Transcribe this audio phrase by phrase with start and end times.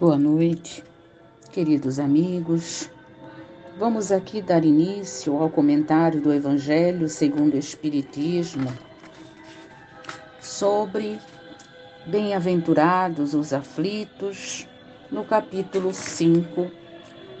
[0.00, 0.84] Boa noite,
[1.50, 2.88] queridos amigos.
[3.76, 8.72] Vamos aqui dar início ao comentário do Evangelho segundo o Espiritismo
[10.40, 11.18] sobre
[12.06, 14.68] Bem-aventurados os aflitos,
[15.10, 16.70] no capítulo 5,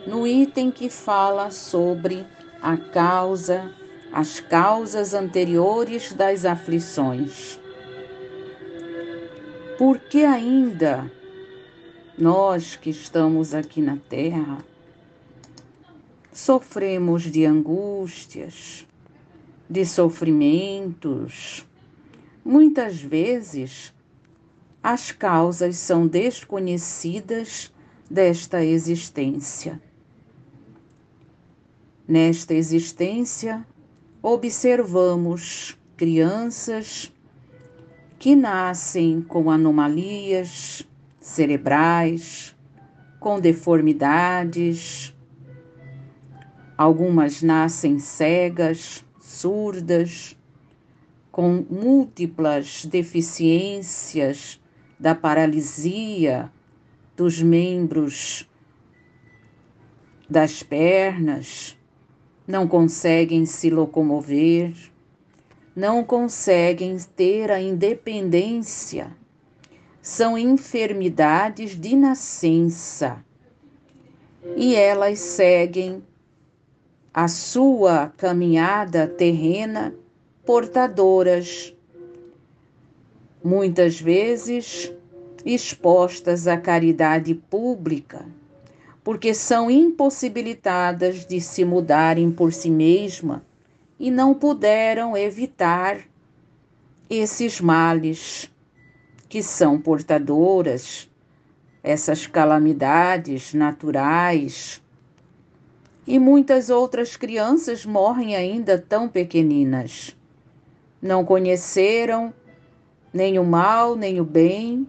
[0.04, 2.26] no item que fala sobre
[2.60, 3.72] a causa,
[4.12, 7.56] as causas anteriores das aflições.
[9.78, 11.08] Porque ainda
[12.18, 14.64] nós que estamos aqui na Terra,
[16.32, 18.84] sofremos de angústias,
[19.70, 21.64] de sofrimentos.
[22.44, 23.94] Muitas vezes,
[24.82, 27.72] as causas são desconhecidas
[28.10, 29.80] desta existência.
[32.06, 33.64] Nesta existência,
[34.20, 37.12] observamos crianças
[38.18, 40.84] que nascem com anomalias,
[41.28, 42.56] cerebrais,
[43.20, 45.14] com deformidades.
[46.76, 50.36] Algumas nascem cegas, surdas,
[51.30, 54.60] com múltiplas deficiências
[54.98, 56.50] da paralisia
[57.16, 58.48] dos membros
[60.28, 61.76] das pernas,
[62.46, 64.74] não conseguem se locomover,
[65.74, 69.16] não conseguem ter a independência
[70.02, 73.24] são enfermidades de nascença.
[74.56, 76.02] E elas seguem
[77.12, 79.94] a sua caminhada terrena
[80.46, 81.74] portadoras,
[83.42, 84.92] muitas vezes
[85.44, 88.24] expostas à caridade pública,
[89.02, 93.42] porque são impossibilitadas de se mudarem por si mesma
[93.98, 96.00] e não puderam evitar
[97.10, 98.50] esses males
[99.28, 101.08] que são portadoras,
[101.82, 104.82] essas calamidades naturais.
[106.06, 110.16] E muitas outras crianças morrem ainda tão pequeninas.
[111.00, 112.32] Não conheceram
[113.12, 114.86] nem o mal, nem o bem,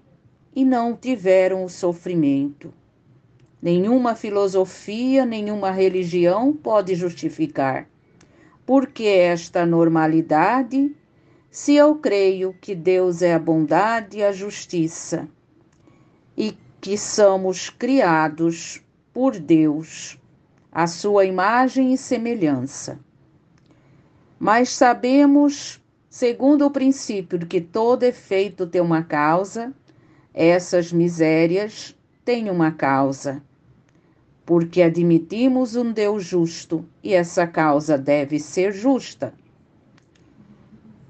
[0.56, 2.74] e não tiveram o sofrimento.
[3.62, 7.88] Nenhuma filosofia, nenhuma religião pode justificar.
[8.66, 10.96] Porque esta normalidade
[11.52, 15.28] se eu creio que Deus é a bondade e a justiça
[16.38, 20.18] e que somos criados por Deus,
[20.72, 23.00] a sua imagem e semelhança.
[24.40, 29.74] Mas sabemos, segundo o princípio de que todo efeito tem uma causa,
[30.34, 33.42] essas misérias têm uma causa.
[34.46, 39.34] Porque admitimos um Deus justo e essa causa deve ser justa.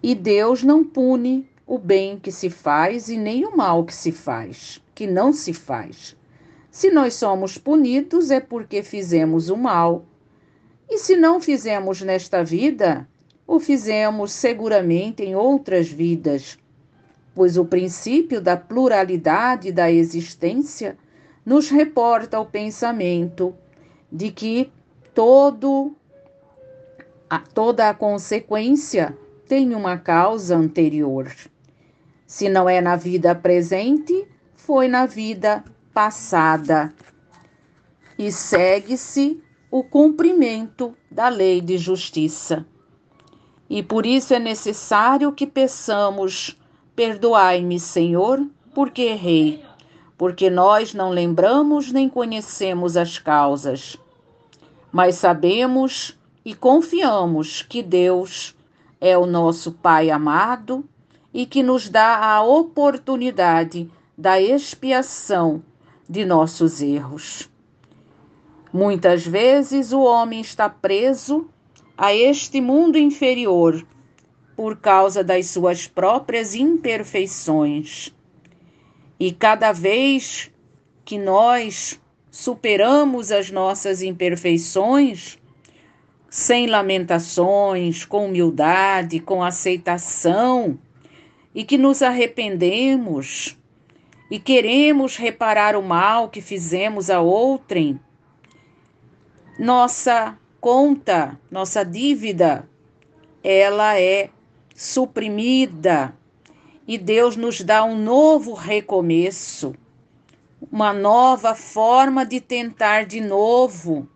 [0.01, 4.11] E Deus não pune o bem que se faz e nem o mal que se
[4.11, 6.15] faz, que não se faz.
[6.71, 10.05] Se nós somos punidos é porque fizemos o mal.
[10.89, 13.07] E se não fizemos nesta vida,
[13.45, 16.57] o fizemos seguramente em outras vidas,
[17.35, 20.97] pois o princípio da pluralidade da existência
[21.45, 23.53] nos reporta o pensamento
[24.11, 24.71] de que
[25.13, 25.95] todo
[27.29, 29.15] a, toda a consequência
[29.49, 31.27] tem uma causa anterior.
[32.27, 36.93] Se não é na vida presente, foi na vida passada.
[38.15, 42.63] E segue-se o cumprimento da lei de justiça.
[43.67, 46.55] E por isso é necessário que peçamos:
[46.95, 49.65] Perdoai-me, Senhor, porque errei,
[50.15, 53.97] porque nós não lembramos nem conhecemos as causas.
[54.91, 58.55] Mas sabemos e confiamos que Deus
[58.99, 60.87] é o nosso Pai amado
[61.33, 65.63] e que nos dá a oportunidade da expiação
[66.07, 67.49] de nossos erros.
[68.73, 71.49] Muitas vezes o homem está preso
[71.97, 73.85] a este mundo inferior
[74.55, 78.13] por causa das suas próprias imperfeições.
[79.19, 80.51] E cada vez
[81.03, 81.99] que nós
[82.29, 85.38] superamos as nossas imperfeições,
[86.29, 90.77] sem lamentações, com humildade, com aceitação,
[91.53, 93.57] e que nos arrependemos
[94.29, 97.99] e queremos reparar o mal que fizemos a outrem,
[99.57, 102.69] nossa conta, nossa dívida,
[103.43, 104.29] ela é
[104.75, 106.15] suprimida
[106.87, 109.73] e Deus nos dá um novo recomeço,
[110.71, 114.07] uma nova forma de tentar de novo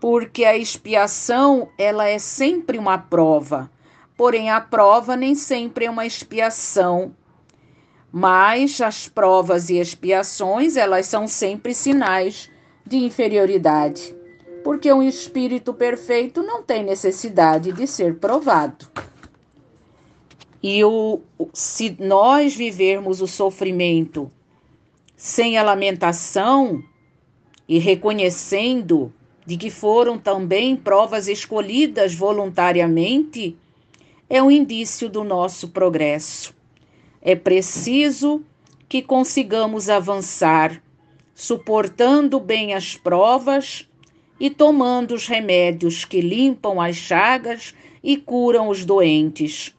[0.00, 3.70] porque a expiação ela é sempre uma prova,
[4.16, 7.14] porém a prova nem sempre é uma expiação.
[8.12, 12.50] Mas as provas e expiações, elas são sempre sinais
[12.86, 14.14] de inferioridade,
[14.62, 18.86] porque um espírito perfeito não tem necessidade de ser provado.
[20.62, 21.20] E o,
[21.52, 24.30] se nós vivermos o sofrimento
[25.16, 26.82] sem a lamentação
[27.68, 29.12] e reconhecendo
[29.46, 33.56] de que foram também provas escolhidas voluntariamente,
[34.28, 36.52] é um indício do nosso progresso.
[37.22, 38.42] É preciso
[38.88, 40.82] que consigamos avançar,
[41.32, 43.88] suportando bem as provas
[44.38, 47.72] e tomando os remédios que limpam as chagas
[48.02, 49.72] e curam os doentes.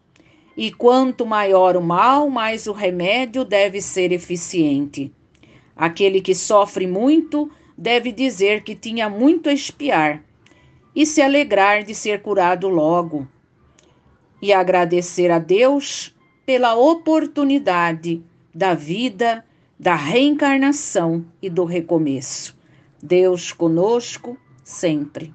[0.56, 5.12] E quanto maior o mal, mais o remédio deve ser eficiente.
[5.76, 10.24] Aquele que sofre muito deve dizer que tinha muito a espiar
[10.96, 13.28] e se alegrar de ser curado logo,
[14.42, 16.16] e agradecer a Deus
[16.46, 19.46] pela oportunidade da vida,
[19.80, 22.58] da reencarnação e do recomeço.
[23.02, 25.34] Deus conosco sempre.